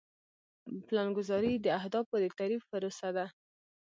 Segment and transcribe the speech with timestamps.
[0.87, 3.25] پلانګذاري د اهدافو د تعریف پروسه ده.